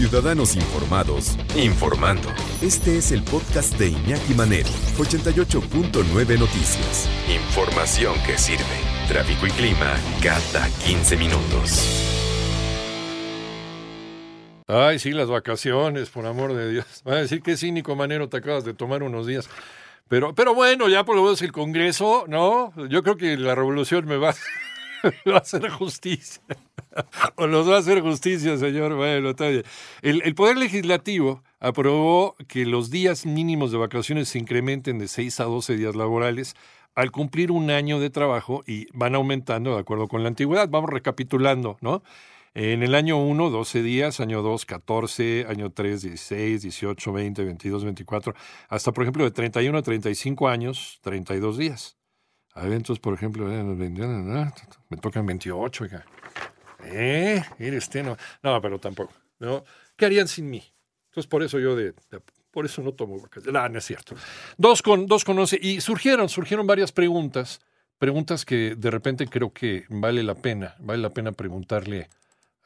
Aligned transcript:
Ciudadanos 0.00 0.56
informados, 0.56 1.36
informando. 1.54 2.30
Este 2.62 2.96
es 2.96 3.12
el 3.12 3.22
podcast 3.22 3.78
de 3.78 3.88
Iñaki 3.88 4.32
Manero, 4.32 4.70
88.9 4.96 6.38
Noticias. 6.38 7.06
Información 7.28 8.14
que 8.24 8.38
sirve. 8.38 8.64
Tráfico 9.08 9.46
y 9.46 9.50
clima 9.50 9.94
cada 10.22 10.70
15 10.86 11.18
minutos. 11.18 11.86
Ay, 14.66 14.98
sí, 14.98 15.10
las 15.10 15.28
vacaciones, 15.28 16.08
por 16.08 16.24
amor 16.24 16.54
de 16.54 16.72
Dios. 16.72 16.86
Va 17.06 17.12
a 17.12 17.16
decir 17.16 17.42
que 17.42 17.58
cínico, 17.58 17.94
Manero, 17.94 18.30
te 18.30 18.38
acabas 18.38 18.64
de 18.64 18.72
tomar 18.72 19.02
unos 19.02 19.26
días. 19.26 19.50
Pero, 20.08 20.34
pero 20.34 20.54
bueno, 20.54 20.88
ya 20.88 21.04
por 21.04 21.14
lo 21.14 21.24
menos 21.24 21.42
el 21.42 21.52
Congreso, 21.52 22.24
¿no? 22.26 22.72
Yo 22.88 23.02
creo 23.02 23.18
que 23.18 23.36
la 23.36 23.54
revolución 23.54 24.06
me 24.06 24.16
va, 24.16 24.34
va 25.28 25.36
a 25.36 25.38
hacer 25.38 25.68
justicia. 25.70 26.42
o 27.36 27.46
nos 27.46 27.68
va 27.68 27.76
a 27.76 27.78
hacer 27.78 28.00
justicia, 28.00 28.56
señor. 28.56 28.94
Bueno, 28.94 29.30
está 29.30 29.48
bien. 29.48 29.64
El, 30.02 30.22
el 30.24 30.34
Poder 30.34 30.56
Legislativo 30.56 31.42
aprobó 31.58 32.36
que 32.48 32.66
los 32.66 32.90
días 32.90 33.26
mínimos 33.26 33.72
de 33.72 33.78
vacaciones 33.78 34.28
se 34.28 34.38
incrementen 34.38 34.98
de 34.98 35.08
6 35.08 35.40
a 35.40 35.44
12 35.44 35.76
días 35.76 35.94
laborales 35.94 36.54
al 36.94 37.10
cumplir 37.10 37.50
un 37.52 37.70
año 37.70 38.00
de 38.00 38.10
trabajo 38.10 38.62
y 38.66 38.86
van 38.92 39.14
aumentando 39.14 39.74
de 39.74 39.80
acuerdo 39.80 40.08
con 40.08 40.22
la 40.22 40.28
antigüedad. 40.28 40.68
Vamos 40.68 40.90
recapitulando, 40.90 41.76
¿no? 41.80 42.02
En 42.54 42.82
el 42.82 42.96
año 42.96 43.16
1, 43.22 43.48
12 43.50 43.82
días, 43.82 44.18
año 44.18 44.42
2, 44.42 44.66
14, 44.66 45.46
año 45.48 45.70
3, 45.70 46.02
16, 46.02 46.62
18, 46.62 47.12
20, 47.12 47.44
22, 47.44 47.84
24, 47.84 48.34
hasta 48.68 48.92
por 48.92 49.04
ejemplo 49.04 49.24
de 49.24 49.30
31 49.30 49.78
a 49.78 49.82
35 49.82 50.48
años, 50.48 50.98
32 51.02 51.58
días. 51.58 51.99
A 52.54 52.64
ver, 52.64 52.72
entonces, 52.72 53.00
por 53.00 53.14
ejemplo, 53.14 53.50
eh, 53.50 53.62
me 53.62 54.96
tocan 54.96 55.26
28, 55.26 55.84
oiga. 55.84 56.04
¿Eh? 56.84 57.42
Mire 57.58 57.78
usted, 57.78 58.04
no. 58.04 58.16
Pero 58.60 58.78
tampoco. 58.78 59.12
¿no? 59.38 59.64
¿Qué 59.96 60.06
harían 60.06 60.28
sin 60.28 60.48
mí? 60.50 60.62
Entonces, 61.08 61.28
por 61.28 61.42
eso 61.42 61.58
yo 61.58 61.74
de, 61.76 61.92
de 62.10 62.20
por 62.50 62.64
eso 62.64 62.82
no 62.82 62.92
tomo 62.92 63.18
vacaciones. 63.20 63.52
No, 63.52 63.68
no 63.68 63.78
es 63.78 63.84
cierto. 63.84 64.14
Dos 64.56 64.82
con, 64.82 65.06
dos 65.06 65.24
con 65.24 65.38
once. 65.38 65.58
Y 65.60 65.80
surgieron, 65.80 66.28
surgieron 66.28 66.66
varias 66.66 66.92
preguntas, 66.92 67.60
preguntas 67.98 68.44
que 68.44 68.74
de 68.76 68.90
repente 68.90 69.26
creo 69.26 69.52
que 69.52 69.84
vale 69.88 70.22
la 70.22 70.34
pena, 70.34 70.76
vale 70.78 71.02
la 71.02 71.10
pena 71.10 71.32
preguntarle 71.32 72.08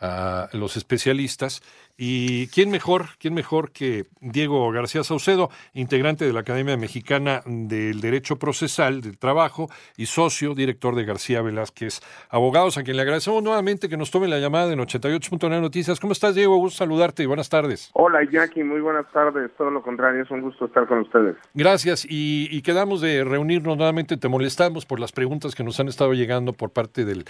a 0.01 0.49
los 0.53 0.77
especialistas. 0.77 1.63
¿Y 1.97 2.49
quién 2.49 2.71
mejor, 2.71 3.11
quién 3.21 3.35
mejor 3.35 3.71
que 3.71 4.07
Diego 4.21 4.69
García 4.73 5.05
Saucedo, 5.05 5.51
integrante 5.75 6.25
de 6.25 6.33
la 6.33 6.41
Academia 6.41 6.77
Mexicana 6.77 7.43
del 7.47 8.01
Derecho 8.01 8.37
Procesal 8.37 9.01
del 9.01 9.17
Trabajo 9.17 9.69
y 9.97 10.07
socio, 10.07 10.55
director 10.55 10.97
de 10.97 11.05
García 11.05 11.41
Velázquez 11.41 12.01
Abogados, 12.31 12.79
a 12.79 12.83
quien 12.83 12.97
le 12.97 13.03
agradecemos 13.03 13.45
nuevamente 13.45 13.89
que 13.89 13.97
nos 13.97 14.11
tome 14.11 14.27
la 14.27 14.41
llamada 14.41 14.73
en 14.73 14.81
88.9 14.81 15.61
Noticias. 15.61 16.01
¿Cómo 16.01 16.13
estás, 16.13 16.35
Diego? 16.35 16.57
Gusto 16.57 16.79
saludarte 16.79 17.23
y 17.23 17.27
buenas 17.27 17.49
tardes. 17.49 17.91
Hola, 17.93 18.21
Jackie, 18.29 18.65
muy 18.65 18.81
buenas 18.81 19.07
tardes. 19.13 19.53
Todo 19.57 19.71
lo 19.71 19.81
contrario, 19.81 20.25
es 20.25 20.31
un 20.33 20.41
gusto 20.41 20.67
estar 20.67 20.89
con 20.89 20.99
ustedes. 20.99 21.37
Gracias. 21.55 22.05
Y, 22.05 22.49
y 22.51 22.63
quedamos 22.63 23.01
de 23.03 23.23
reunirnos 23.23 23.77
nuevamente. 23.77 24.17
Te 24.17 24.29
molestamos 24.29 24.85
por 24.85 24.99
las 24.99 25.13
preguntas 25.13 25.55
que 25.55 25.63
nos 25.63 25.79
han 25.79 25.87
estado 25.87 26.13
llegando 26.13 26.53
por 26.53 26.71
parte 26.71 27.05
del, 27.05 27.25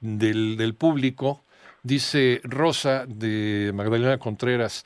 del, 0.00 0.58
del 0.58 0.74
público. 0.74 1.42
Dice 1.82 2.40
Rosa 2.44 3.06
de 3.06 3.72
Magdalena 3.74 4.18
Contreras, 4.18 4.84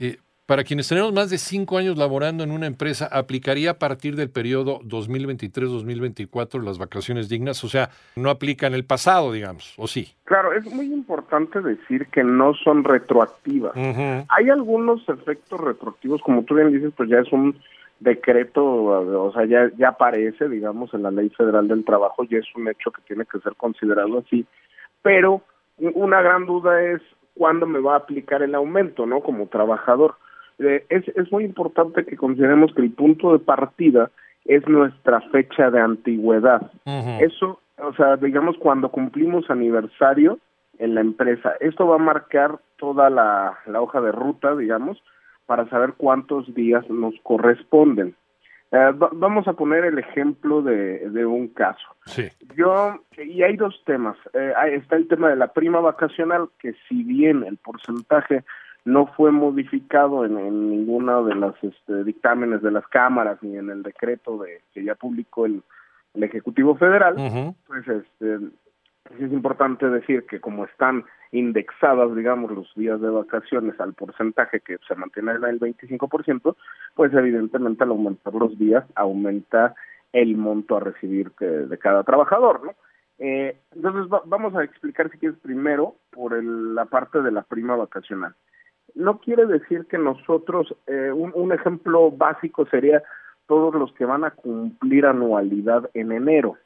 eh, 0.00 0.16
para 0.44 0.64
quienes 0.64 0.88
tenemos 0.88 1.12
más 1.12 1.30
de 1.30 1.38
cinco 1.38 1.78
años 1.78 1.96
laborando 1.96 2.42
en 2.42 2.50
una 2.50 2.66
empresa, 2.66 3.08
¿aplicaría 3.10 3.70
a 3.70 3.78
partir 3.78 4.16
del 4.16 4.28
periodo 4.28 4.80
2023-2024 4.80 6.60
las 6.60 6.78
vacaciones 6.78 7.28
dignas? 7.28 7.62
O 7.62 7.68
sea, 7.68 7.90
no 8.16 8.28
aplica 8.28 8.66
en 8.66 8.74
el 8.74 8.84
pasado, 8.84 9.30
digamos, 9.30 9.72
¿o 9.78 9.86
sí? 9.86 10.14
Claro, 10.24 10.52
es 10.52 10.64
muy 10.66 10.92
importante 10.92 11.60
decir 11.60 12.06
que 12.08 12.24
no 12.24 12.54
son 12.54 12.82
retroactivas. 12.82 13.74
Hay 13.76 14.50
algunos 14.50 15.08
efectos 15.08 15.60
retroactivos, 15.60 16.20
como 16.22 16.42
tú 16.42 16.56
bien 16.56 16.72
dices, 16.72 16.92
pues 16.96 17.08
ya 17.08 17.20
es 17.20 17.32
un 17.32 17.56
decreto, 18.00 18.64
o 18.64 19.32
sea, 19.32 19.44
ya, 19.44 19.70
ya 19.78 19.90
aparece, 19.90 20.48
digamos, 20.48 20.92
en 20.92 21.04
la 21.04 21.12
Ley 21.12 21.30
Federal 21.30 21.68
del 21.68 21.84
Trabajo, 21.84 22.24
ya 22.24 22.38
es 22.38 22.46
un 22.56 22.66
hecho 22.66 22.90
que 22.90 23.02
tiene 23.06 23.24
que 23.26 23.38
ser 23.38 23.54
considerado 23.54 24.18
así, 24.18 24.44
pero 25.02 25.42
una 25.78 26.22
gran 26.22 26.46
duda 26.46 26.82
es 26.82 27.00
cuándo 27.34 27.66
me 27.66 27.80
va 27.80 27.94
a 27.94 27.98
aplicar 27.98 28.42
el 28.42 28.54
aumento, 28.54 29.06
¿no? 29.06 29.20
Como 29.20 29.46
trabajador. 29.46 30.16
Eh, 30.58 30.84
es, 30.88 31.08
es 31.16 31.32
muy 31.32 31.44
importante 31.44 32.04
que 32.04 32.16
consideremos 32.16 32.72
que 32.74 32.82
el 32.82 32.92
punto 32.92 33.32
de 33.32 33.38
partida 33.38 34.10
es 34.44 34.66
nuestra 34.68 35.20
fecha 35.32 35.70
de 35.70 35.80
antigüedad. 35.80 36.70
Eso, 36.84 37.60
o 37.78 37.94
sea, 37.94 38.16
digamos, 38.16 38.56
cuando 38.58 38.90
cumplimos 38.90 39.48
aniversario 39.50 40.38
en 40.78 40.94
la 40.94 41.00
empresa, 41.00 41.54
esto 41.60 41.86
va 41.86 41.96
a 41.96 41.98
marcar 41.98 42.58
toda 42.76 43.08
la, 43.08 43.58
la 43.66 43.80
hoja 43.80 44.00
de 44.00 44.12
ruta, 44.12 44.56
digamos, 44.56 45.02
para 45.46 45.68
saber 45.68 45.94
cuántos 45.96 46.52
días 46.54 46.88
nos 46.90 47.14
corresponden. 47.22 48.14
Eh, 48.72 48.92
vamos 49.12 49.46
a 49.46 49.52
poner 49.52 49.84
el 49.84 49.98
ejemplo 49.98 50.62
de, 50.62 51.10
de 51.10 51.26
un 51.26 51.48
caso. 51.48 51.86
Sí. 52.06 52.28
Yo, 52.56 53.02
y 53.22 53.42
hay 53.42 53.56
dos 53.56 53.82
temas. 53.84 54.16
Eh, 54.32 54.52
está 54.72 54.96
el 54.96 55.08
tema 55.08 55.28
de 55.28 55.36
la 55.36 55.48
prima 55.48 55.80
vacacional, 55.80 56.48
que 56.58 56.74
si 56.88 57.02
bien 57.02 57.44
el 57.44 57.58
porcentaje 57.58 58.44
no 58.84 59.06
fue 59.08 59.30
modificado 59.30 60.24
en, 60.24 60.38
en 60.38 60.70
ninguno 60.70 61.24
de 61.24 61.34
los 61.34 61.54
este, 61.62 62.02
dictámenes 62.02 62.62
de 62.62 62.70
las 62.70 62.86
cámaras 62.88 63.42
ni 63.42 63.56
en 63.56 63.68
el 63.68 63.82
decreto 63.82 64.38
de 64.38 64.62
que 64.72 64.82
ya 64.82 64.94
publicó 64.94 65.44
el, 65.44 65.62
el 66.14 66.22
Ejecutivo 66.24 66.74
Federal, 66.76 67.14
pues 67.66 67.86
este, 67.86 68.38
es 69.10 69.32
importante 69.32 69.88
decir 69.88 70.24
que 70.26 70.40
como 70.40 70.64
están 70.64 71.04
indexadas, 71.32 72.14
digamos, 72.14 72.50
los 72.50 72.72
días 72.74 73.00
de 73.00 73.08
vacaciones 73.08 73.78
al 73.80 73.94
porcentaje 73.94 74.60
que 74.60 74.78
se 74.86 74.94
mantiene 74.94 75.32
en 75.32 75.44
el 75.44 75.60
25%, 75.60 76.56
pues 76.94 77.12
evidentemente 77.14 77.84
al 77.84 77.90
aumentar 77.90 78.34
los 78.34 78.58
días 78.58 78.84
aumenta 78.94 79.74
el 80.12 80.36
monto 80.36 80.76
a 80.76 80.80
recibir 80.80 81.32
que, 81.32 81.46
de 81.46 81.78
cada 81.78 82.04
trabajador, 82.04 82.64
¿no? 82.64 82.74
Eh, 83.18 83.56
entonces 83.74 84.10
vamos 84.26 84.54
a 84.56 84.64
explicar 84.64 85.10
si 85.10 85.18
quieres 85.18 85.38
primero 85.38 85.94
por 86.10 86.34
el, 86.34 86.74
la 86.74 86.86
parte 86.86 87.22
de 87.22 87.30
la 87.30 87.42
prima 87.42 87.76
vacacional. 87.76 88.34
No 88.94 89.20
quiere 89.20 89.46
decir 89.46 89.86
que 89.86 89.96
nosotros, 89.96 90.74
eh, 90.86 91.12
un 91.12 91.52
ejemplo 91.52 92.10
básico 92.10 92.66
sería 92.66 93.02
todos 93.52 93.74
los 93.74 93.92
que 93.92 94.06
van 94.06 94.24
a 94.24 94.30
cumplir 94.30 95.04
anualidad 95.04 95.90
en 95.92 96.10
enero. 96.10 96.56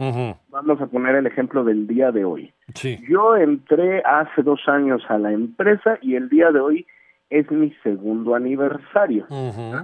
Vamos 0.50 0.80
a 0.80 0.86
poner 0.86 1.16
el 1.16 1.26
ejemplo 1.26 1.64
del 1.64 1.88
día 1.88 2.12
de 2.12 2.24
hoy. 2.24 2.52
Sí. 2.74 2.96
Yo 3.08 3.34
entré 3.34 4.04
hace 4.04 4.44
dos 4.44 4.60
años 4.68 5.02
a 5.08 5.18
la 5.18 5.32
empresa 5.32 5.98
y 6.00 6.14
el 6.14 6.28
día 6.28 6.52
de 6.52 6.60
hoy 6.60 6.86
es 7.28 7.50
mi 7.50 7.72
segundo 7.82 8.36
aniversario. 8.36 9.26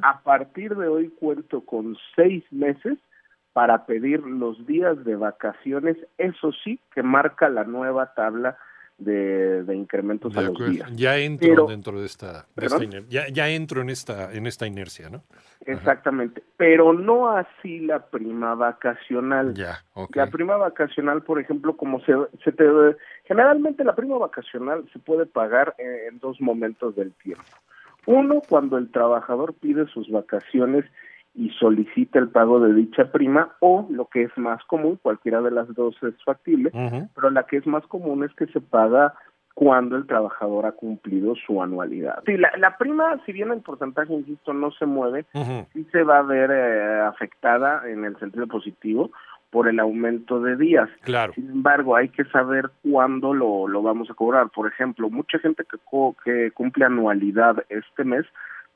A 0.00 0.20
partir 0.22 0.76
de 0.76 0.86
hoy 0.86 1.08
cuento 1.18 1.62
con 1.62 1.96
seis 2.14 2.44
meses 2.52 2.98
para 3.52 3.84
pedir 3.84 4.20
los 4.20 4.64
días 4.64 5.04
de 5.04 5.16
vacaciones, 5.16 5.96
eso 6.18 6.52
sí 6.62 6.78
que 6.94 7.02
marca 7.02 7.48
la 7.48 7.64
nueva 7.64 8.14
tabla 8.14 8.56
de, 8.98 9.64
de 9.64 9.74
incrementos 9.74 10.32
De 10.32 10.40
a 10.40 10.42
los 10.42 10.70
días. 10.70 10.90
Ya 10.94 11.16
entro 11.18 11.48
Pero- 11.48 11.66
dentro 11.66 12.00
de 12.00 12.06
esta, 12.06 12.46
de 12.56 12.66
esta 12.66 12.84
ya, 13.08 13.28
ya 13.28 13.48
entro 13.48 13.80
en 13.82 13.90
esta, 13.90 14.32
en 14.32 14.46
esta 14.46 14.66
inercia, 14.66 15.10
¿no? 15.10 15.22
Exactamente, 15.66 16.42
pero 16.56 16.92
no 16.92 17.30
así 17.30 17.80
la 17.80 18.06
prima 18.06 18.54
vacacional. 18.54 19.54
Ya, 19.54 19.78
ok. 19.94 20.16
La 20.16 20.26
prima 20.26 20.56
vacacional, 20.56 21.22
por 21.22 21.38
ejemplo, 21.40 21.76
como 21.76 22.00
se, 22.04 22.12
se 22.42 22.52
te, 22.52 22.64
generalmente 23.24 23.84
la 23.84 23.94
prima 23.94 24.18
vacacional 24.18 24.84
se 24.92 24.98
puede 24.98 25.26
pagar 25.26 25.74
en, 25.78 26.14
en 26.14 26.18
dos 26.18 26.40
momentos 26.40 26.96
del 26.96 27.12
tiempo. 27.12 27.44
Uno, 28.06 28.42
cuando 28.48 28.78
el 28.78 28.90
trabajador 28.90 29.54
pide 29.54 29.86
sus 29.86 30.10
vacaciones 30.10 30.84
y 31.34 31.48
solicita 31.50 32.18
el 32.18 32.28
pago 32.28 32.60
de 32.60 32.74
dicha 32.74 33.10
prima, 33.10 33.52
o 33.60 33.86
lo 33.90 34.06
que 34.06 34.24
es 34.24 34.36
más 34.38 34.62
común, 34.64 34.98
cualquiera 35.02 35.40
de 35.40 35.50
las 35.50 35.72
dos 35.74 35.96
es 36.02 36.14
factible, 36.24 36.70
pero 37.14 37.30
la 37.30 37.44
que 37.44 37.56
es 37.56 37.66
más 37.66 37.86
común 37.86 38.22
es 38.24 38.34
que 38.34 38.46
se 38.48 38.60
paga 38.60 39.14
cuando 39.54 39.96
el 39.96 40.06
trabajador 40.06 40.64
ha 40.66 40.72
cumplido 40.72 41.34
su 41.34 41.62
anualidad. 41.62 42.22
Sí, 42.26 42.36
la, 42.38 42.50
la 42.56 42.76
prima, 42.78 43.20
si 43.26 43.32
bien 43.32 43.50
el 43.50 43.60
porcentaje, 43.60 44.12
insisto, 44.12 44.52
no 44.54 44.70
se 44.72 44.86
mueve, 44.86 45.26
sí 45.72 45.86
se 45.92 46.02
va 46.04 46.18
a 46.18 46.22
ver 46.22 46.50
eh, 46.50 47.00
afectada 47.00 47.82
en 47.88 48.04
el 48.04 48.16
sentido 48.18 48.46
positivo 48.46 49.10
por 49.50 49.68
el 49.68 49.78
aumento 49.80 50.40
de 50.40 50.56
días. 50.56 50.88
Claro. 51.02 51.34
Sin 51.34 51.50
embargo, 51.50 51.94
hay 51.96 52.08
que 52.08 52.24
saber 52.26 52.70
cuándo 52.90 53.34
lo, 53.34 53.68
lo 53.68 53.82
vamos 53.82 54.10
a 54.10 54.14
cobrar. 54.14 54.48
Por 54.48 54.66
ejemplo, 54.68 55.10
mucha 55.10 55.38
gente 55.38 55.64
que, 55.70 55.76
co- 55.90 56.16
que 56.24 56.50
cumple 56.52 56.86
anualidad 56.86 57.62
este 57.68 58.04
mes, 58.04 58.24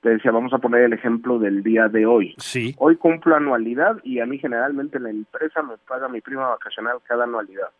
te 0.06 0.12
decía, 0.12 0.30
vamos 0.30 0.52
a 0.52 0.58
poner 0.58 0.82
el 0.82 0.92
ejemplo 0.92 1.40
del 1.40 1.64
día 1.64 1.88
de 1.88 2.06
hoy. 2.06 2.32
Sí. 2.38 2.76
Hoy 2.78 2.94
cumplo 2.94 3.34
anualidad 3.34 3.96
y 4.04 4.20
a 4.20 4.26
mí 4.26 4.38
generalmente 4.38 5.00
la 5.00 5.10
empresa 5.10 5.64
me 5.64 5.78
paga 5.78 6.06
mi 6.06 6.20
prima 6.20 6.46
vacacional 6.46 6.98
cada 7.08 7.24
anualidad. 7.24 7.70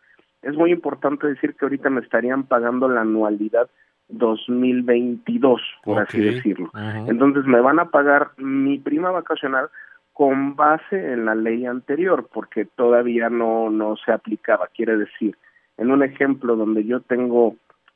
Es 0.42 0.56
muy 0.56 0.72
importante 0.72 1.28
decir 1.28 1.54
que 1.54 1.66
ahorita 1.66 1.88
me 1.88 2.00
estarían 2.00 2.42
pagando 2.42 2.88
la 2.88 3.02
anualidad 3.02 3.70
2022, 4.08 5.60
por 5.84 6.00
así 6.00 6.18
Ok. 6.18 6.34
decirlo. 6.34 6.70
Entonces 7.06 7.44
me 7.44 7.60
van 7.60 7.78
a 7.78 7.90
pagar 7.90 8.32
mi 8.38 8.80
prima 8.80 9.12
vacacional 9.12 9.68
con 10.12 10.56
base 10.56 11.12
en 11.12 11.26
la 11.26 11.36
ley 11.36 11.64
anterior, 11.64 12.28
porque 12.32 12.64
todavía 12.64 13.30
no, 13.30 13.70
no 13.70 13.94
se 14.04 14.10
aplicaba. 14.10 14.66
Quiere 14.74 14.96
decir, 14.96 15.36
en 15.76 15.92
un 15.92 16.02
ejemplo 16.02 16.56
donde 16.56 16.84
yo 16.84 17.02
tengo 17.02 17.54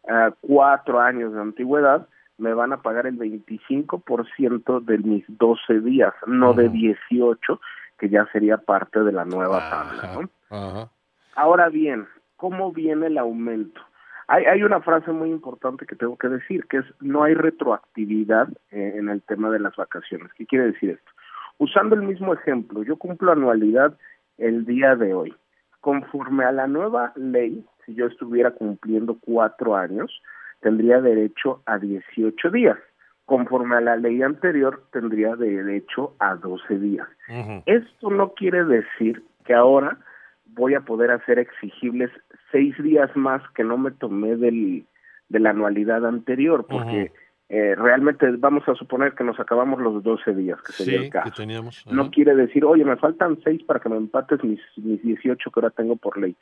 ah, 0.08 0.30
cuatro 0.40 1.00
años 1.00 1.32
de 1.32 1.40
antigüedad, 1.40 2.06
me 2.40 2.54
van 2.54 2.72
a 2.72 2.82
pagar 2.82 3.06
el 3.06 3.18
25% 3.18 4.84
de 4.84 4.98
mis 4.98 5.24
12 5.28 5.80
días, 5.80 6.14
no 6.26 6.54
de 6.54 6.66
Ujú. 6.66 6.74
18, 6.74 7.60
que 7.98 8.08
ya 8.08 8.26
sería 8.32 8.56
parte 8.56 9.00
de 9.00 9.12
la 9.12 9.24
nueva 9.24 9.58
tabla. 9.70 10.90
Ahora 11.36 11.68
bien, 11.68 12.08
¿cómo 12.36 12.72
viene 12.72 13.06
el 13.06 13.18
aumento? 13.18 13.80
Hay, 14.26 14.44
hay 14.44 14.62
una 14.62 14.80
frase 14.80 15.12
muy 15.12 15.30
importante 15.30 15.86
que 15.86 15.96
tengo 15.96 16.16
que 16.16 16.28
decir, 16.28 16.66
que 16.66 16.78
es 16.78 16.84
no 17.00 17.24
hay 17.24 17.34
retroactividad 17.34 18.48
eh, 18.70 18.94
en 18.96 19.08
el 19.08 19.22
tema 19.22 19.50
de 19.50 19.60
las 19.60 19.76
vacaciones. 19.76 20.32
¿Qué 20.34 20.46
quiere 20.46 20.66
decir 20.66 20.90
esto? 20.90 21.10
Usando 21.58 21.94
el 21.94 22.02
mismo 22.02 22.32
ejemplo, 22.32 22.82
yo 22.82 22.96
cumplo 22.96 23.32
anualidad 23.32 23.98
el 24.38 24.64
día 24.64 24.96
de 24.96 25.12
hoy. 25.14 25.34
Conforme 25.80 26.44
a 26.44 26.52
la 26.52 26.66
nueva 26.66 27.12
ley, 27.16 27.64
si 27.84 27.94
yo 27.94 28.06
estuviera 28.06 28.52
cumpliendo 28.52 29.18
cuatro 29.20 29.76
años, 29.76 30.22
tendría 30.60 31.00
derecho 31.00 31.62
a 31.66 31.78
18 31.78 32.50
días. 32.50 32.78
Conforme 33.24 33.76
a 33.76 33.80
la 33.80 33.96
ley 33.96 34.22
anterior, 34.22 34.82
tendría 34.92 35.36
derecho 35.36 36.14
a 36.18 36.34
12 36.34 36.78
días. 36.78 37.06
Esto 37.66 38.10
no 38.10 38.32
quiere 38.34 38.64
decir 38.64 39.22
que 39.44 39.54
ahora 39.54 39.98
voy 40.46 40.74
a 40.74 40.80
poder 40.80 41.12
hacer 41.12 41.38
exigibles 41.38 42.10
seis 42.50 42.74
días 42.82 43.08
más 43.16 43.40
que 43.54 43.62
no 43.62 43.78
me 43.78 43.92
tomé 43.92 44.34
del, 44.36 44.84
de 45.28 45.38
la 45.38 45.50
anualidad 45.50 46.04
anterior, 46.04 46.66
porque 46.68 47.12
eh, 47.48 47.74
realmente 47.76 48.28
vamos 48.36 48.68
a 48.68 48.74
suponer 48.74 49.14
que 49.14 49.22
nos 49.22 49.38
acabamos 49.38 49.80
los 49.80 50.02
12 50.02 50.34
días, 50.34 50.60
que 50.62 50.72
sería 50.72 50.98
Sí, 50.98 51.04
el 51.04 51.10
que 51.12 51.18
caso. 51.18 51.34
teníamos. 51.36 51.86
No 51.86 52.10
quiere 52.10 52.34
decir, 52.34 52.64
oye, 52.64 52.84
me 52.84 52.96
faltan 52.96 53.38
seis 53.44 53.62
para 53.62 53.78
que 53.78 53.88
me 53.88 53.96
empates 53.96 54.42
mis, 54.42 54.60
mis 54.76 55.00
18 55.02 55.50
que 55.52 55.60
ahora 55.60 55.70
tengo 55.70 55.94
por 55.94 56.18
ley. 56.18 56.34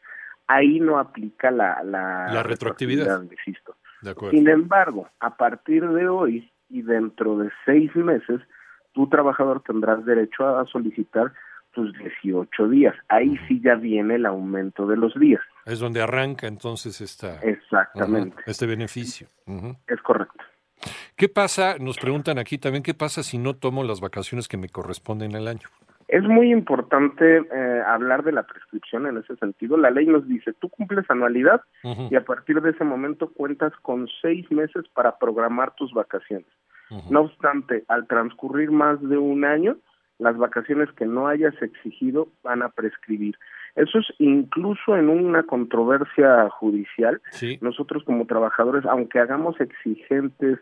Ahí 0.46 0.80
no 0.80 0.98
aplica 0.98 1.50
la, 1.50 1.82
la, 1.84 2.32
La 2.32 2.42
retroactividad. 2.42 3.22
insisto. 3.22 3.76
De. 4.02 4.14
Sin 4.30 4.48
embargo, 4.48 5.08
a 5.20 5.36
partir 5.36 5.86
de 5.88 6.08
hoy 6.08 6.50
y 6.68 6.82
dentro 6.82 7.38
de 7.38 7.50
seis 7.64 7.94
meses, 7.96 8.40
tu 8.92 9.08
trabajador 9.08 9.62
tendrás 9.62 10.04
derecho 10.04 10.46
a 10.46 10.66
solicitar 10.66 11.32
tus 11.72 11.92
18 11.98 12.68
días. 12.68 12.94
Ahí 13.08 13.38
sí 13.46 13.60
ya 13.62 13.74
viene 13.74 14.16
el 14.16 14.26
aumento 14.26 14.86
de 14.86 14.96
los 14.96 15.14
días. 15.18 15.40
Es 15.66 15.78
donde 15.78 16.02
arranca 16.02 16.46
entonces 16.46 17.00
esta, 17.00 17.40
Exactamente, 17.40 18.36
este 18.46 18.66
beneficio. 18.66 19.28
Es 19.86 20.00
correcto. 20.02 20.44
¿Qué 21.16 21.28
pasa? 21.28 21.76
Nos 21.78 21.98
preguntan 21.98 22.38
aquí 22.38 22.58
también, 22.58 22.82
¿qué 22.82 22.94
pasa 22.94 23.22
si 23.22 23.38
no 23.38 23.54
tomo 23.54 23.84
las 23.84 24.00
vacaciones 24.00 24.48
que 24.48 24.56
me 24.56 24.68
corresponden 24.68 25.34
al 25.34 25.48
año? 25.48 25.68
Es 26.08 26.24
muy 26.24 26.50
importante 26.50 27.36
eh, 27.36 27.82
hablar 27.86 28.24
de 28.24 28.32
la 28.32 28.44
prescripción 28.44 29.06
en 29.06 29.18
ese 29.18 29.36
sentido. 29.36 29.76
La 29.76 29.90
ley 29.90 30.06
nos 30.06 30.26
dice, 30.26 30.54
tú 30.54 30.70
cumples 30.70 31.04
anualidad 31.10 31.60
y 32.10 32.16
a 32.16 32.24
partir 32.24 32.62
de 32.62 32.70
ese 32.70 32.82
momento 32.82 33.30
cuentas 33.30 33.72
con 33.82 34.08
seis 34.22 34.50
meses 34.50 34.84
para 34.94 35.18
programar 35.18 35.74
tus 35.74 35.92
vacaciones. 35.92 36.48
No 37.10 37.20
obstante, 37.20 37.84
al 37.88 38.06
transcurrir 38.06 38.70
más 38.70 38.98
de 39.06 39.18
un 39.18 39.44
año, 39.44 39.76
las 40.18 40.38
vacaciones 40.38 40.90
que 40.92 41.04
no 41.04 41.28
hayas 41.28 41.54
exigido 41.60 42.28
van 42.42 42.62
a 42.62 42.70
prescribir. 42.70 43.36
Eso 43.76 43.98
es 43.98 44.06
incluso 44.18 44.96
en 44.96 45.10
una 45.10 45.42
controversia 45.42 46.48
judicial. 46.50 47.20
Sí, 47.30 47.58
Nosotros 47.60 48.02
como 48.04 48.26
trabajadores, 48.26 48.86
aunque 48.86 49.20
hagamos 49.20 49.60
exigentes 49.60 50.58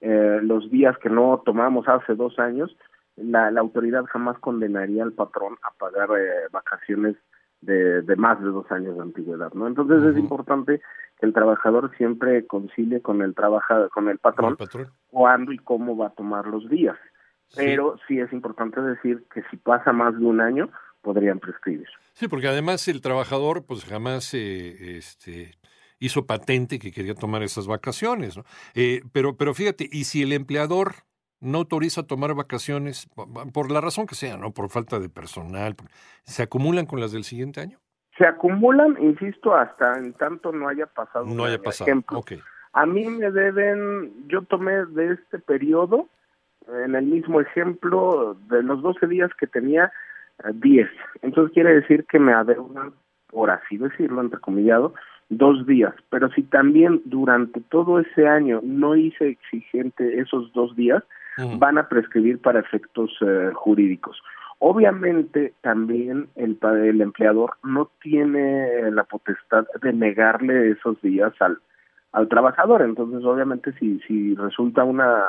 eh, 0.00 0.40
los 0.42 0.70
días 0.70 0.96
que 0.98 1.10
no 1.10 1.42
tomamos 1.44 1.86
hace 1.88 2.14
dos 2.14 2.38
años, 2.38 2.74
la, 3.16 3.50
la 3.50 3.60
autoridad 3.60 4.04
jamás 4.06 4.38
condenaría 4.38 5.02
al 5.02 5.12
patrón 5.12 5.56
a 5.62 5.72
pagar 5.78 6.10
eh, 6.18 6.48
vacaciones 6.52 7.16
de, 7.60 8.02
de 8.02 8.16
más 8.16 8.40
de 8.40 8.46
dos 8.46 8.70
años 8.70 8.96
de 8.96 9.02
antigüedad, 9.02 9.52
¿no? 9.54 9.66
Entonces 9.66 10.02
es 10.04 10.18
importante 10.18 10.80
que 11.18 11.26
el 11.26 11.32
trabajador 11.32 11.90
siempre 11.96 12.46
concilie 12.46 13.00
con 13.00 13.22
el 13.22 13.34
trabaja, 13.34 13.88
con 13.88 14.04
el 14.04 14.12
el 14.12 14.18
patrón 14.18 14.56
patrón. 14.56 14.92
cuándo 15.10 15.52
y 15.52 15.58
cómo 15.58 15.96
va 15.96 16.08
a 16.08 16.14
tomar 16.14 16.46
los 16.46 16.68
días. 16.68 16.96
Sí. 17.48 17.56
Pero 17.58 17.96
sí 18.06 18.20
es 18.20 18.32
importante 18.32 18.80
decir 18.80 19.24
que 19.32 19.42
si 19.50 19.56
pasa 19.56 19.92
más 19.92 20.18
de 20.18 20.24
un 20.24 20.40
año, 20.40 20.68
podrían 21.00 21.38
prescribir. 21.38 21.86
Sí, 22.12 22.28
porque 22.28 22.48
además 22.48 22.86
el 22.88 23.00
trabajador 23.00 23.64
pues 23.64 23.84
jamás 23.84 24.34
eh, 24.34 24.96
este, 24.98 25.54
hizo 25.98 26.26
patente 26.26 26.78
que 26.78 26.92
quería 26.92 27.14
tomar 27.14 27.42
esas 27.42 27.66
vacaciones. 27.66 28.36
¿no? 28.36 28.44
Eh, 28.74 29.02
pero, 29.12 29.36
pero 29.36 29.54
fíjate, 29.54 29.88
y 29.90 30.04
si 30.04 30.22
el 30.22 30.32
empleador 30.32 31.05
no 31.40 31.58
autoriza 31.58 32.02
tomar 32.06 32.34
vacaciones, 32.34 33.06
po- 33.14 33.28
por 33.52 33.70
la 33.70 33.80
razón 33.80 34.06
que 34.06 34.14
sea, 34.14 34.36
¿no? 34.36 34.52
Por 34.52 34.68
falta 34.70 34.98
de 34.98 35.08
personal, 35.08 35.74
¿se 36.24 36.42
acumulan 36.42 36.86
con 36.86 37.00
las 37.00 37.12
del 37.12 37.24
siguiente 37.24 37.60
año? 37.60 37.78
Se 38.18 38.26
acumulan, 38.26 38.96
insisto, 39.00 39.54
hasta 39.54 39.98
en 39.98 40.14
tanto 40.14 40.50
no 40.52 40.68
haya 40.68 40.86
pasado. 40.86 41.26
No 41.26 41.44
haya 41.44 41.60
pasado. 41.60 41.88
Ejemplo. 41.90 42.22
A 42.72 42.86
mí 42.86 43.06
me 43.06 43.30
deben, 43.30 44.26
yo 44.28 44.42
tomé 44.42 44.86
de 44.86 45.12
este 45.14 45.38
periodo, 45.38 46.08
en 46.84 46.94
el 46.94 47.04
mismo 47.06 47.40
ejemplo, 47.40 48.36
de 48.48 48.62
los 48.62 48.80
12 48.82 49.06
días 49.06 49.30
que 49.38 49.46
tenía, 49.46 49.92
eh, 50.44 50.50
10. 50.54 50.88
Entonces 51.22 51.52
quiere 51.52 51.74
decir 51.74 52.06
que 52.06 52.18
me 52.18 52.32
adeudan, 52.32 52.92
por 53.28 53.50
así 53.50 53.76
decirlo, 53.76 54.20
entrecomillado, 54.22 54.94
dos 55.28 55.66
días. 55.66 55.94
Pero 56.10 56.30
si 56.32 56.42
también 56.42 57.02
durante 57.04 57.60
todo 57.60 58.00
ese 58.00 58.26
año 58.26 58.60
no 58.62 58.96
hice 58.96 59.28
exigente 59.28 60.20
esos 60.20 60.52
dos 60.54 60.74
días, 60.76 61.02
Van 61.58 61.76
a 61.78 61.88
prescribir 61.88 62.40
para 62.40 62.60
efectos 62.60 63.10
eh, 63.20 63.50
jurídicos. 63.54 64.22
Obviamente 64.58 65.52
también 65.60 66.28
el, 66.34 66.58
el 66.62 67.00
empleador 67.00 67.54
no 67.62 67.90
tiene 68.00 68.90
la 68.90 69.04
potestad 69.04 69.66
de 69.82 69.92
negarle 69.92 70.70
esos 70.70 71.00
días 71.02 71.34
al, 71.40 71.58
al 72.12 72.28
trabajador. 72.28 72.80
Entonces, 72.82 73.22
obviamente, 73.24 73.72
si, 73.78 74.00
si 74.00 74.34
resulta 74.34 74.84
una 74.84 75.24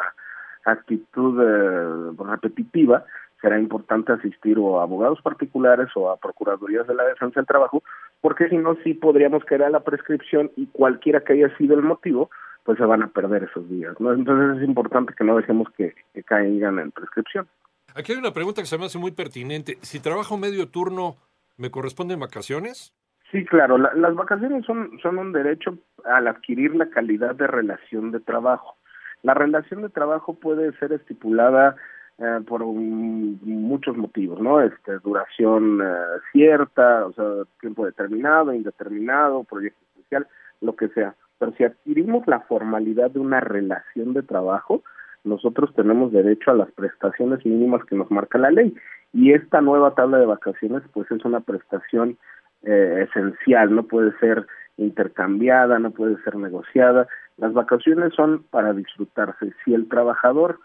actitud 0.64 1.42
eh, 1.42 2.14
repetitiva, 2.26 3.04
será 3.42 3.60
importante 3.60 4.14
asistir 4.14 4.58
o 4.60 4.80
a 4.80 4.84
abogados 4.84 5.22
particulares 5.22 5.90
o 5.96 6.10
a 6.10 6.18
procuradurías 6.18 6.88
de 6.88 6.96
la 6.96 7.04
defensa 7.04 7.40
del 7.40 7.48
trabajo, 7.48 7.84
porque 8.22 8.50
si 8.50 8.58
no, 8.58 8.76
sí 8.84 8.94
podríamos 8.94 9.44
caer 9.46 9.64
a 9.64 9.70
la 9.70 9.82
prescripción 9.82 10.52
y 10.56 10.68
cualquiera 10.68 11.22
que 11.22 11.34
haya 11.34 11.56
sido 11.58 11.76
el 11.76 11.84
motivo, 11.84 12.30
pues 12.68 12.78
se 12.78 12.84
van 12.86 13.02
a 13.02 13.08
perder 13.08 13.44
esos 13.46 13.68
días. 13.70 13.96
¿no? 14.02 14.12
Entonces 14.12 14.58
es 14.62 14.68
importante 14.68 15.14
que 15.18 15.24
no 15.24 15.38
dejemos 15.38 15.70
que, 15.78 15.96
que 16.14 16.22
caigan 16.22 16.80
en 16.80 16.92
prescripción. 16.92 17.48
Aquí 17.96 18.12
hay 18.12 18.18
una 18.20 18.34
pregunta 18.34 18.62
que 18.62 18.68
se 18.68 18.78
me 18.78 18.86
hace 18.86 18.98
muy 19.00 19.12
pertinente. 19.12 19.78
Si 19.82 20.02
trabajo 20.02 20.38
medio 20.38 20.68
turno, 20.68 21.16
¿me 21.56 21.72
corresponden 21.72 22.20
vacaciones? 22.20 22.94
Sí, 23.32 23.46
claro, 23.46 23.78
la- 23.78 23.94
las 23.94 24.14
vacaciones 24.16 24.66
son, 24.66 25.00
son 25.02 25.18
un 25.18 25.32
derecho 25.32 25.78
al 26.04 26.28
adquirir 26.28 26.76
la 26.76 26.90
calidad 26.90 27.36
de 27.36 27.48
relación 27.48 28.12
de 28.12 28.20
trabajo. 28.20 28.76
La 29.24 29.34
relación 29.34 29.82
de 29.82 29.90
trabajo 29.90 30.34
puede 30.34 30.74
ser 30.78 30.92
estipulada 30.92 31.78
eh, 32.20 32.42
por 32.46 32.64
un- 32.64 33.40
muchos 33.46 33.96
motivos, 33.96 34.42
¿no? 34.42 34.60
Este, 34.60 35.00
duración 35.00 35.80
eh, 35.82 36.20
cierta, 36.34 37.06
o 37.06 37.14
sea, 37.14 37.26
tiempo 37.62 37.86
determinado, 37.86 38.54
indeterminado, 38.54 39.46
proyecto 39.46 39.80
especial, 39.96 40.28
lo 40.60 40.76
que 40.76 40.90
sea. 40.90 41.16
Pero 41.40 41.54
si 41.54 41.64
adquirimos 41.64 42.26
la 42.28 42.42
formalidad 42.42 43.12
de 43.12 43.20
una 43.20 43.40
relación 43.40 44.14
de 44.14 44.24
trabajo, 44.24 44.84
nosotros 45.24 45.74
tenemos 45.76 46.12
derecho 46.12 46.52
a 46.52 46.56
las 46.56 46.72
prestaciones 46.72 47.46
mínimas 47.46 47.84
que 47.86 47.96
nos 47.96 48.10
marca 48.10 48.38
la 48.38 48.52
ley. 48.52 48.76
Y 49.14 49.34
esta 49.34 49.62
nueva 49.62 49.94
tabla 49.96 50.18
de 50.18 50.26
vacaciones, 50.26 50.84
pues 50.94 51.10
es 51.12 51.24
una 51.26 51.42
prestación 51.42 52.18
eh, 52.64 53.08
esencial, 53.08 53.74
no 53.74 53.84
puede 53.84 54.18
ser 54.20 54.48
intercambiada, 54.78 55.80
no 55.80 55.92
puede 55.92 56.22
ser 56.24 56.36
negociada. 56.36 57.08
Las 57.38 57.54
vacaciones 57.54 58.14
son 58.14 58.44
para 58.50 58.74
disfrutarse. 58.74 59.54
Si 59.64 59.74
el 59.74 59.88
trabajador 59.88 60.60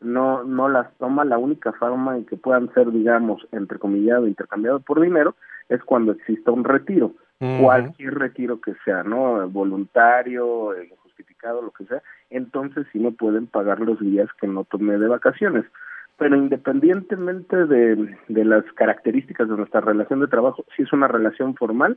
no 0.00 0.44
no 0.44 0.68
las 0.68 0.96
toma, 0.98 1.24
la 1.24 1.38
única 1.38 1.72
forma 1.72 2.16
en 2.16 2.24
que 2.24 2.36
puedan 2.36 2.72
ser, 2.74 2.90
digamos, 2.92 3.46
entrecomillado, 3.52 4.26
intercambiado 4.26 4.80
por 4.80 5.00
dinero, 5.00 5.34
es 5.68 5.82
cuando 5.82 6.12
exista 6.12 6.50
un 6.50 6.64
retiro. 6.64 7.12
Cualquier 7.38 8.14
retiro 8.14 8.60
que 8.60 8.74
sea, 8.84 9.04
¿no? 9.04 9.48
Voluntario, 9.48 10.74
eh, 10.74 10.88
injustificado, 10.90 11.62
lo 11.62 11.70
que 11.70 11.84
sea, 11.84 12.02
entonces 12.30 12.86
sí 12.92 12.98
me 12.98 13.12
pueden 13.12 13.46
pagar 13.46 13.80
los 13.80 14.00
días 14.00 14.28
que 14.40 14.48
no 14.48 14.64
tomé 14.64 14.98
de 14.98 15.08
vacaciones. 15.08 15.64
pero 16.16 16.34
independientemente 16.34 17.66
de, 17.66 18.16
de, 18.26 18.44
las 18.44 18.64
características 18.72 19.48
de 19.48 19.56
nuestra 19.56 19.80
relación 19.80 20.18
de 20.18 20.26
trabajo, 20.26 20.64
si 20.74 20.82
es 20.82 20.92
una 20.92 21.06
relación 21.06 21.54
formal, 21.54 21.96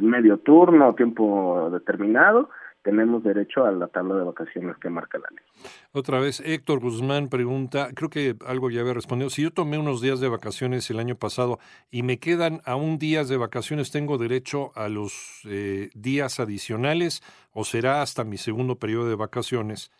medio 0.00 0.38
turno, 0.38 0.94
tiempo 0.94 1.68
determinado, 1.70 2.48
tenemos 2.82 3.22
derecho 3.22 3.64
a 3.64 3.72
la 3.72 3.88
tabla 3.88 4.16
de 4.16 4.24
vacaciones 4.24 4.76
que 4.78 4.90
marca 4.90 5.18
la 5.18 5.28
ley. 5.30 5.44
Otra 5.92 6.20
vez, 6.20 6.40
Héctor 6.40 6.80
Guzmán 6.80 7.28
pregunta, 7.28 7.88
creo 7.94 8.10
que 8.10 8.36
algo 8.46 8.70
ya 8.70 8.80
había 8.80 8.94
respondido, 8.94 9.30
si 9.30 9.42
yo 9.42 9.50
tomé 9.50 9.78
unos 9.78 10.00
días 10.00 10.20
de 10.20 10.28
vacaciones 10.28 10.88
el 10.90 10.98
año 10.98 11.16
pasado 11.16 11.58
y 11.90 12.02
me 12.02 12.18
quedan 12.18 12.60
aún 12.64 12.98
días 12.98 13.28
de 13.28 13.36
vacaciones, 13.36 13.90
¿tengo 13.90 14.18
derecho 14.18 14.72
a 14.76 14.88
los 14.88 15.42
eh, 15.46 15.90
días 15.94 16.40
adicionales 16.40 17.22
o 17.52 17.64
será 17.64 18.02
hasta 18.02 18.24
mi 18.24 18.36
segundo 18.36 18.76
periodo 18.76 19.08
de 19.08 19.16
vacaciones 19.16 19.90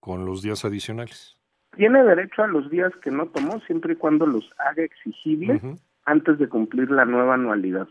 con 0.00 0.24
los 0.24 0.42
días 0.42 0.64
adicionales? 0.64 1.38
tiene 1.78 2.02
derecho 2.02 2.42
a 2.42 2.48
los 2.48 2.68
días 2.70 2.92
que 3.02 3.10
no 3.12 3.26
tomó 3.26 3.60
siempre 3.60 3.92
y 3.92 3.96
cuando 3.96 4.26
los 4.26 4.52
haga 4.58 4.82
exigibles 4.82 5.62
antes 6.04 6.38
de 6.38 6.48
cumplir 6.48 6.90
la 6.90 7.04
nueva 7.04 7.34
anualidad. 7.34 7.86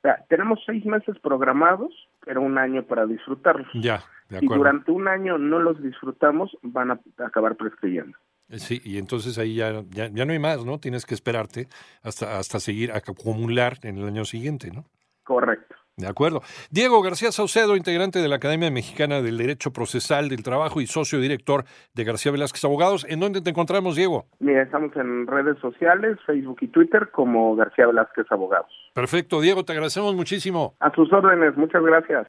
O 0.00 0.02
sea, 0.02 0.24
tenemos 0.30 0.60
seis 0.64 0.84
meses 0.86 1.18
programados, 1.20 1.92
pero 2.24 2.40
un 2.40 2.56
año 2.56 2.82
para 2.84 3.04
disfrutarlos. 3.04 3.68
Ya, 3.74 4.02
de 4.30 4.38
acuerdo. 4.38 4.54
Y 4.54 4.58
durante 4.58 4.90
un 4.92 5.08
año 5.08 5.36
no 5.36 5.58
los 5.58 5.82
disfrutamos, 5.82 6.56
van 6.62 6.90
a 6.90 7.00
acabar 7.18 7.56
prescribiendo. 7.56 8.16
Eh, 8.48 8.58
sí, 8.58 8.80
y 8.82 8.96
entonces 8.96 9.38
ahí 9.38 9.56
ya, 9.56 9.84
ya, 9.90 10.08
ya 10.08 10.24
no 10.24 10.32
hay 10.32 10.38
más, 10.38 10.64
¿no? 10.64 10.80
Tienes 10.80 11.04
que 11.04 11.14
esperarte 11.14 11.68
hasta, 12.02 12.38
hasta 12.38 12.60
seguir, 12.60 12.92
acumular 12.92 13.74
en 13.82 13.98
el 13.98 14.06
año 14.06 14.24
siguiente, 14.24 14.70
¿no? 14.70 14.86
Correcto. 15.22 15.69
De 16.00 16.08
acuerdo. 16.08 16.42
Diego 16.70 17.02
García 17.02 17.30
Saucedo, 17.30 17.76
integrante 17.76 18.20
de 18.20 18.28
la 18.28 18.36
Academia 18.36 18.70
Mexicana 18.70 19.20
del 19.20 19.36
Derecho 19.36 19.72
Procesal 19.72 20.28
del 20.28 20.42
Trabajo 20.42 20.80
y 20.80 20.86
socio 20.86 21.20
director 21.20 21.64
de 21.94 22.04
García 22.04 22.32
Velázquez 22.32 22.64
Abogados. 22.64 23.06
¿En 23.08 23.20
dónde 23.20 23.40
te 23.42 23.50
encontramos, 23.50 23.96
Diego? 23.96 24.26
Mira, 24.38 24.62
estamos 24.62 24.96
en 24.96 25.26
redes 25.26 25.58
sociales, 25.58 26.18
Facebook 26.26 26.58
y 26.62 26.68
Twitter 26.68 27.10
como 27.10 27.54
García 27.56 27.86
Velázquez 27.86 28.26
Abogados. 28.30 28.70
Perfecto, 28.94 29.40
Diego, 29.40 29.64
te 29.64 29.72
agradecemos 29.72 30.14
muchísimo. 30.14 30.74
A 30.80 30.90
sus 30.94 31.12
órdenes, 31.12 31.56
muchas 31.56 31.82
gracias. 31.82 32.26